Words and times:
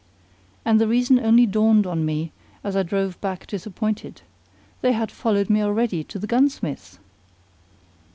And 0.65 0.81
the 0.81 0.87
reason 0.87 1.19
only 1.19 1.45
dawned 1.45 1.85
on 1.85 2.03
me 2.05 2.31
as 2.63 2.75
I 2.75 2.81
drove 2.81 3.21
back 3.21 3.45
disappointed: 3.45 4.23
they 4.81 4.93
had 4.93 5.11
followed 5.11 5.47
me 5.47 5.61
already 5.61 6.03
to 6.05 6.17
the 6.17 6.25
gunsmith's! 6.25 6.97